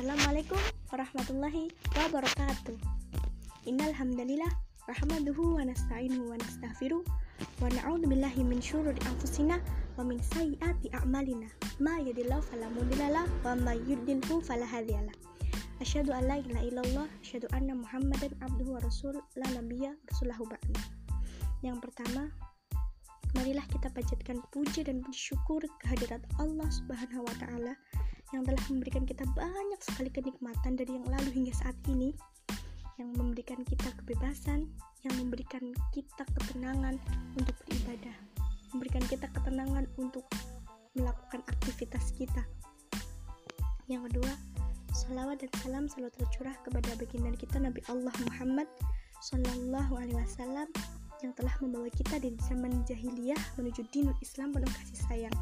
[0.00, 0.56] Assalamualaikum
[0.88, 2.72] warahmatullahi wabarakatuh.
[3.68, 4.48] Innal hamdalillah
[4.88, 9.60] rahmaduhu wa nasta'inuhu wa nastaghfiruh wa na'udzu billahi min syururi anfusina
[10.00, 11.52] wa min sayyiati a'malina.
[11.84, 15.12] Ma yahdihillahu fala mudhillalah wa ma yudlilhu fala hadiyalah.
[15.84, 20.80] Asyhadu an la ilaha illallah, asyhadu anna Muhammadan abduhu wa rasul la nabiyya rasulahu ba'da.
[21.60, 22.32] Yang pertama,
[23.36, 27.76] marilah kita panjatkan puji dan puji syukur kehadirat Allah Subhanahu wa taala
[28.30, 32.14] yang telah memberikan kita banyak sekali kenikmatan dari yang lalu hingga saat ini.
[33.00, 34.68] Yang memberikan kita kebebasan
[35.00, 37.00] yang memberikan kita ketenangan
[37.32, 38.12] untuk beribadah.
[38.76, 40.28] Memberikan kita ketenangan untuk
[40.92, 42.44] melakukan aktivitas kita.
[43.88, 44.32] Yang kedua
[44.90, 48.68] salawat dan salam selalu tercurah kepada baginda kita Nabi Allah Muhammad
[49.22, 50.68] Sallallahu Alaihi Wasallam
[51.20, 55.36] yang telah membawa kita dari zaman jahiliyah menuju dinul Islam penuh kasih sayang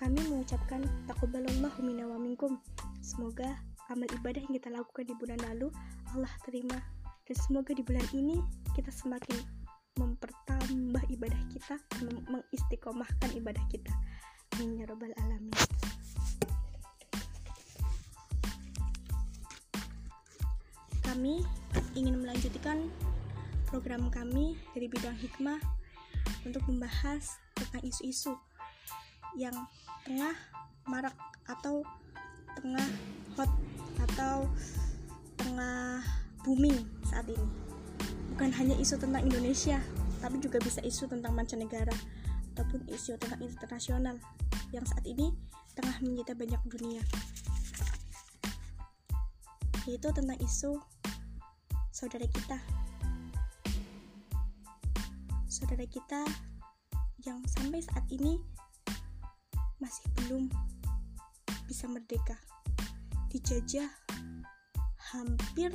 [0.00, 2.56] kami mengucapkan takabbalallahu minna wa minkum.
[3.04, 3.60] Semoga
[3.92, 5.68] amal ibadah yang kita lakukan di bulan lalu
[6.16, 6.80] Allah terima
[7.28, 8.40] dan semoga di bulan ini
[8.72, 9.36] kita semakin
[10.00, 11.76] mempertambah ibadah kita
[12.32, 13.92] mengistiqomahkan ibadah kita.
[14.56, 15.52] Amin ya rabbal alamin.
[21.04, 21.44] Kami
[21.92, 22.88] ingin melanjutkan
[23.68, 25.60] program kami dari bidang hikmah
[26.48, 28.32] untuk membahas tentang isu-isu
[29.36, 29.54] yang
[30.06, 30.34] tengah
[30.88, 31.14] marak
[31.46, 31.84] atau
[32.58, 32.88] tengah
[33.38, 33.50] hot
[34.10, 34.48] atau
[35.38, 36.02] tengah
[36.42, 37.48] booming saat ini.
[38.34, 39.78] Bukan hanya isu tentang Indonesia,
[40.20, 41.92] tapi juga bisa isu tentang mancanegara
[42.56, 44.16] ataupun isu tentang internasional
[44.72, 45.32] yang saat ini
[45.76, 47.02] tengah menyita banyak dunia.
[49.88, 50.76] Yaitu tentang isu
[51.88, 52.58] saudara kita.
[55.50, 56.22] Saudara kita
[57.24, 58.40] yang sampai saat ini
[59.80, 60.52] masih belum
[61.64, 62.36] bisa merdeka.
[63.32, 63.88] Dijajah
[65.10, 65.72] hampir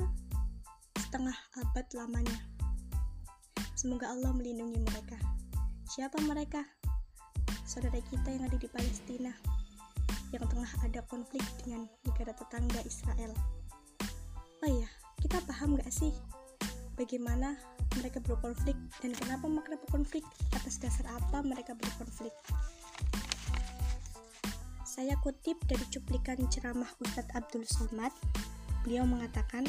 [0.96, 2.38] setengah abad lamanya.
[3.76, 5.18] Semoga Allah melindungi mereka.
[5.90, 6.64] Siapa mereka?
[7.66, 9.34] Saudara kita yang ada di Palestina
[10.34, 13.32] yang tengah ada konflik dengan negara tetangga Israel.
[14.64, 14.88] Oh iya,
[15.22, 16.10] kita paham gak sih
[16.96, 17.54] bagaimana
[17.94, 18.74] mereka berkonflik
[19.04, 20.24] dan kenapa mereka berkonflik
[20.56, 22.32] atas dasar apa mereka berkonflik?
[24.96, 28.08] Saya kutip dari cuplikan ceramah Ustadz Abdul Somad.
[28.80, 29.68] Beliau mengatakan,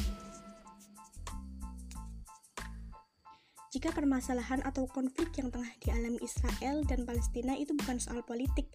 [3.76, 8.72] jika permasalahan atau konflik yang tengah dialami Israel dan Palestina itu bukan soal politik,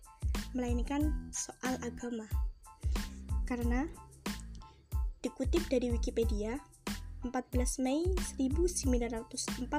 [0.52, 2.28] melainkan soal agama.
[3.48, 3.88] Karena
[5.24, 6.60] dikutip dari Wikipedia,
[7.24, 8.04] 14 Mei
[8.36, 9.72] 1948,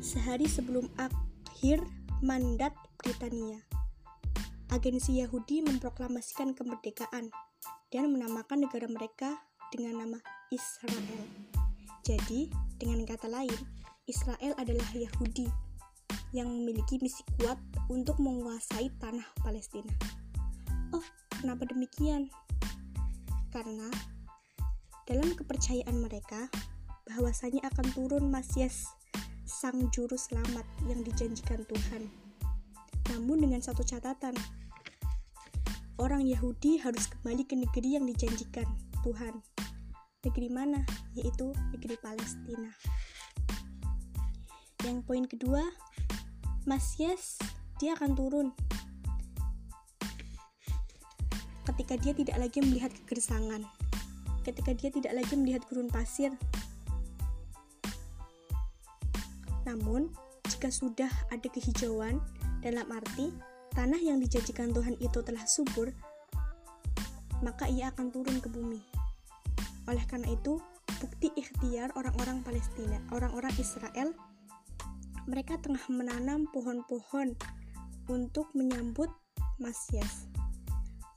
[0.00, 1.84] sehari sebelum akhir
[2.24, 2.72] mandat
[3.04, 3.60] Britania,
[4.68, 7.32] agensi Yahudi memproklamasikan kemerdekaan
[7.88, 9.40] dan menamakan negara mereka
[9.72, 10.18] dengan nama
[10.52, 11.24] Israel.
[12.04, 13.56] Jadi, dengan kata lain,
[14.08, 15.48] Israel adalah Yahudi
[16.32, 17.56] yang memiliki misi kuat
[17.88, 19.92] untuk menguasai tanah Palestina.
[20.92, 21.04] Oh,
[21.40, 22.32] kenapa demikian?
[23.52, 23.88] Karena
[25.08, 26.52] dalam kepercayaan mereka
[27.08, 28.84] bahwasanya akan turun Masias
[29.48, 32.12] sang juru selamat yang dijanjikan Tuhan.
[33.08, 34.36] Namun dengan satu catatan,
[35.98, 38.66] orang Yahudi harus kembali ke negeri yang dijanjikan
[39.02, 39.42] Tuhan.
[40.22, 40.82] Negeri mana?
[41.14, 42.70] Yaitu negeri Palestina.
[44.86, 45.62] Yang poin kedua,
[46.64, 47.38] Masias
[47.82, 48.48] dia akan turun
[51.68, 53.62] ketika dia tidak lagi melihat kegersangan,
[54.42, 56.32] ketika dia tidak lagi melihat gurun pasir.
[59.68, 60.08] Namun,
[60.48, 62.18] jika sudah ada kehijauan,
[62.64, 63.30] dalam arti
[63.72, 65.92] tanah yang dijanjikan Tuhan itu telah subur,
[67.42, 68.82] maka ia akan turun ke bumi.
[69.88, 70.60] Oleh karena itu,
[71.00, 74.12] bukti ikhtiar orang-orang Palestina, orang-orang Israel,
[75.28, 77.36] mereka tengah menanam pohon-pohon
[78.08, 79.12] untuk menyambut
[79.60, 80.24] Masias.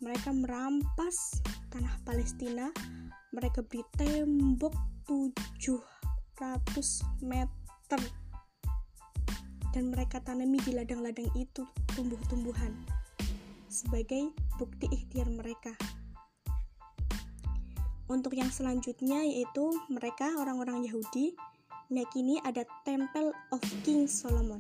[0.04, 1.40] Mereka merampas
[1.72, 2.74] tanah Palestina,
[3.32, 4.76] mereka beri tembok
[5.08, 8.02] 700 meter
[9.72, 11.64] dan mereka tanami di ladang-ladang itu
[11.96, 12.76] tumbuh-tumbuhan
[13.72, 15.72] sebagai bukti ikhtiar mereka.
[18.12, 21.32] Untuk yang selanjutnya yaitu mereka orang-orang Yahudi
[21.88, 24.60] meyakini ada Temple of King Solomon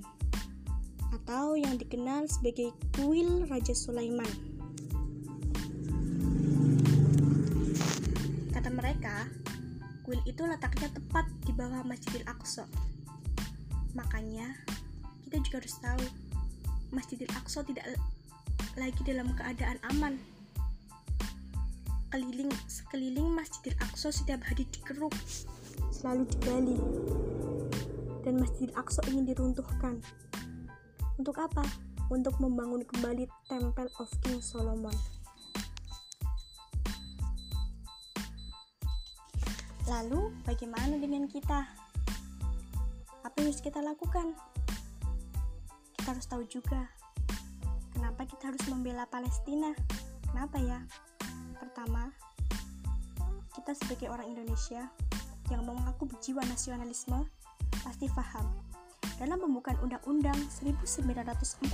[1.11, 4.31] atau yang dikenal sebagai kuil Raja Sulaiman.
[8.55, 9.27] Kata mereka,
[10.07, 12.63] kuil itu letaknya tepat di bawah Masjidil Aqsa.
[13.91, 14.55] Makanya,
[15.31, 16.03] kita juga harus tahu
[16.91, 17.87] Masjidil Aqsa tidak
[18.75, 20.19] lagi dalam keadaan aman.
[22.11, 25.15] sekeliling sekeliling Masjidil Aqsa setiap hari dikeruk,
[25.87, 26.75] selalu digali.
[28.27, 30.03] Dan Masjidil Aqsa ingin diruntuhkan.
[31.15, 31.63] Untuk apa?
[32.11, 34.91] Untuk membangun kembali Temple of King Solomon.
[39.87, 41.71] Lalu, bagaimana dengan kita?
[43.23, 44.35] Apa yang harus kita lakukan?
[46.01, 46.89] Kita harus tahu juga
[47.93, 49.69] kenapa kita harus membela Palestina.
[50.33, 50.81] Kenapa ya?
[51.61, 52.09] Pertama,
[53.53, 54.89] kita sebagai orang Indonesia
[55.53, 57.29] yang mengaku berjiwa nasionalisme
[57.85, 58.49] pasti paham.
[59.21, 61.69] Dalam pembukaan Undang-Undang 1945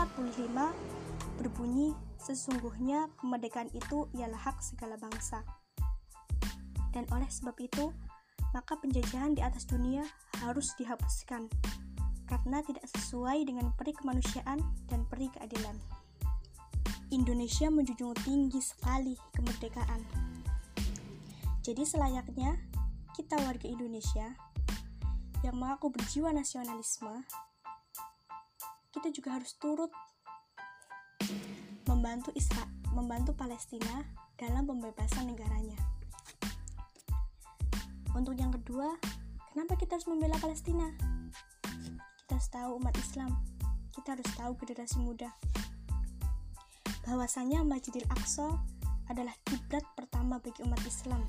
[1.40, 5.40] berbunyi sesungguhnya kemerdekaan itu ialah hak segala bangsa.
[6.92, 7.96] Dan oleh sebab itu,
[8.52, 10.04] maka penjajahan di atas dunia
[10.44, 11.48] harus dihapuskan
[12.28, 14.60] karena tidak sesuai dengan peri kemanusiaan
[14.92, 15.80] dan peri keadilan.
[17.10, 20.04] Indonesia menjunjung tinggi sekali kemerdekaan.
[21.64, 22.60] Jadi selayaknya
[23.16, 24.36] kita warga Indonesia
[25.42, 27.24] yang mengaku berjiwa nasionalisme,
[28.92, 29.92] kita juga harus turut
[31.88, 34.04] membantu Israel, membantu Palestina
[34.36, 35.80] dalam pembebasan negaranya.
[38.12, 38.98] Untuk yang kedua,
[39.54, 41.17] kenapa kita harus membela Palestina?
[42.28, 43.32] Kita harus tahu umat Islam,
[43.96, 45.32] kita harus tahu generasi muda.
[47.08, 48.52] Bahwasanya Masjidil Aqsa
[49.08, 51.24] adalah kiblat pertama bagi umat Islam.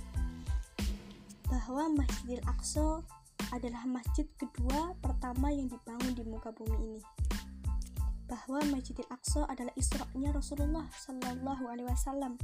[1.46, 3.06] Bahwa Masjidil Aqsa
[3.54, 7.00] adalah masjid kedua pertama yang dibangun di muka bumi ini.
[8.26, 12.42] Bahwa Masjidil Aqsa adalah Isra'nya Rasulullah Shallallahu Alaihi Wasallam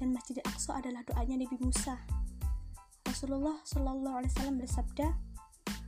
[0.00, 2.00] dan Masjidil Aqsa adalah doanya Nabi Musa
[3.04, 5.12] Rasulullah Shallallahu Alaihi Wasallam bersabda,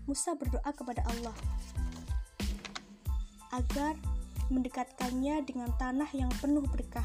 [0.04, 1.36] Musa berdoa kepada Allah
[3.52, 3.94] agar
[4.48, 7.04] mendekatkannya dengan tanah yang penuh berkah,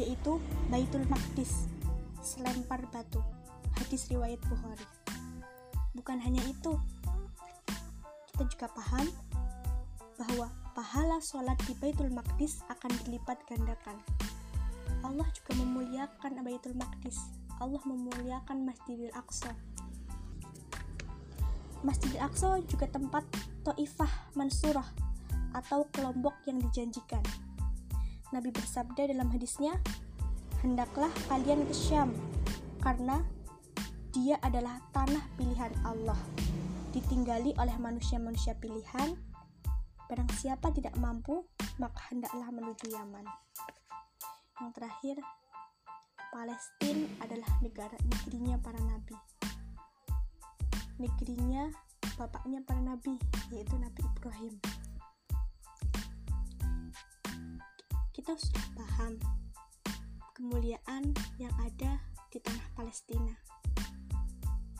[0.00, 0.40] yaitu
[0.72, 1.68] Baitul Maqdis,
[2.24, 3.20] selempar batu.
[3.76, 4.88] Hadis riwayat Bukhari.
[5.92, 6.80] Bukan hanya itu,
[8.32, 9.06] kita juga paham
[10.16, 14.00] bahwa pahala sholat di Baitul Maqdis akan dilipat gandakan.
[15.04, 17.20] Allah juga memuliakan Baitul Maqdis
[17.56, 19.56] Allah memuliakan Masjidil Aqsa.
[21.86, 23.22] Masjidil Aqsa juga tempat
[23.62, 24.90] To'ifah Mansurah
[25.54, 27.22] atau kelompok yang dijanjikan.
[28.34, 29.78] Nabi bersabda dalam hadisnya,
[30.66, 32.10] "Hendaklah kalian ke Syam
[32.82, 33.22] karena
[34.10, 36.18] dia adalah tanah pilihan Allah,
[36.90, 39.14] ditinggali oleh manusia-manusia pilihan.
[40.10, 41.46] Barang siapa tidak mampu,
[41.78, 43.30] maka hendaklah menuju Yaman."
[44.58, 45.16] Yang terakhir,
[46.34, 49.35] Palestina adalah negara negerinya para nabi.
[50.96, 51.68] Negerinya
[52.16, 53.20] bapaknya para nabi,
[53.52, 54.54] yaitu Nabi Ibrahim.
[58.16, 59.20] Kita sudah paham
[60.32, 62.00] kemuliaan yang ada
[62.32, 63.36] di tanah Palestina.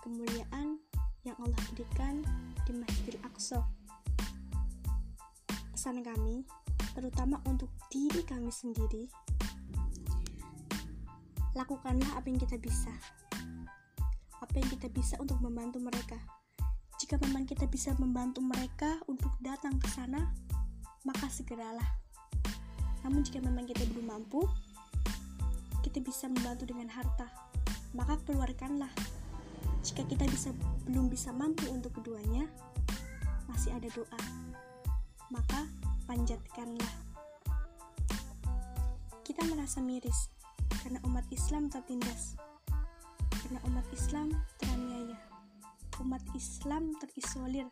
[0.00, 0.80] Kemuliaan
[1.28, 2.24] yang Allah berikan
[2.64, 3.60] di Masjidil Aqsa.
[5.76, 6.48] Pesan kami,
[6.96, 9.04] terutama untuk diri kami sendiri,
[11.52, 12.92] lakukanlah apa yang kita bisa.
[14.40, 16.18] Apa yang kita bisa untuk membantu mereka.
[16.96, 20.32] Jika memang kita bisa membantu mereka untuk datang ke sana,
[21.04, 21.86] maka segeralah.
[23.04, 24.42] Namun jika memang kita belum mampu,
[25.84, 27.28] kita bisa membantu dengan harta,
[27.94, 28.90] maka keluarkanlah.
[29.86, 30.50] Jika kita bisa
[30.88, 32.50] belum bisa mampu untuk keduanya,
[33.46, 34.22] masih ada doa.
[35.30, 35.68] Maka
[36.10, 36.92] panjatkanlah.
[39.22, 40.32] Kita merasa miris,
[40.82, 42.34] karena umat Islam tertindas,
[43.46, 45.14] karena umat Islam teraniaya,
[46.02, 47.70] umat Islam terisolir.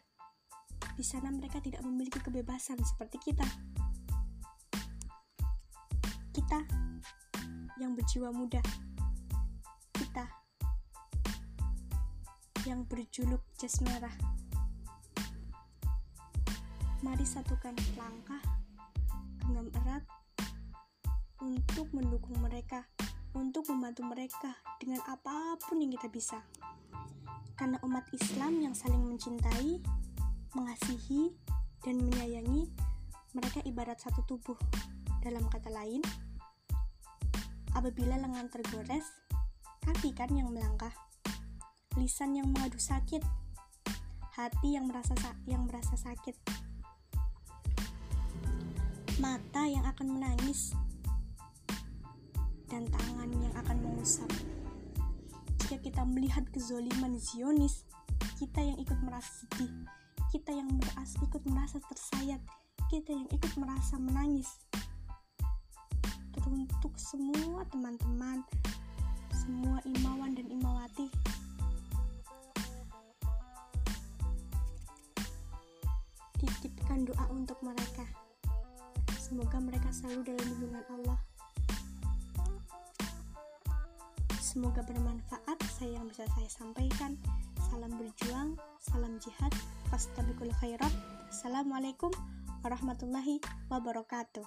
[0.95, 3.43] Di sana mereka tidak memiliki kebebasan seperti kita.
[6.31, 6.63] Kita
[7.83, 8.63] yang berjiwa muda,
[9.99, 10.31] kita
[12.71, 14.15] yang berjuluk jas merah.
[17.03, 18.43] Mari satukan langkah,
[19.43, 20.07] genggam erat
[21.43, 22.87] untuk mendukung mereka
[23.35, 26.39] untuk membantu mereka dengan apa pun yang kita bisa.
[27.59, 29.83] Karena umat Islam yang saling mencintai,
[30.55, 31.35] mengasihi,
[31.83, 32.71] dan menyayangi,
[33.35, 34.57] mereka ibarat satu tubuh.
[35.21, 36.01] Dalam kata lain,
[37.75, 39.05] apabila lengan tergores,
[39.83, 40.95] kaki kan yang melangkah,
[41.99, 43.23] lisan yang mengadu sakit,
[44.35, 45.15] hati yang merasa
[45.47, 46.35] yang merasa sakit,
[49.23, 50.75] mata yang akan menangis,
[52.69, 54.29] dan tangan yang akan mengusap.
[55.65, 57.89] Jika kita melihat kezoliman Zionis,
[58.37, 59.73] kita yang ikut merasa sedih,
[60.29, 62.41] kita yang merasa, ikut merasa tersayat,
[62.93, 64.51] kita yang ikut merasa menangis.
[66.37, 68.45] Teruntuk semua teman-teman,
[69.33, 71.09] semua imawan dan imawati,
[76.45, 78.05] titipkan doa untuk mereka.
[79.17, 81.34] Semoga mereka selalu dalam lindungan Allah.
[84.55, 87.19] Semoga bermanfaat saya yang bisa saya sampaikan.
[87.59, 89.51] Salam berjuang, salam jihad,
[89.91, 90.95] fastabikul khairat.
[91.27, 92.15] Assalamualaikum
[92.63, 94.47] warahmatullahi wabarakatuh.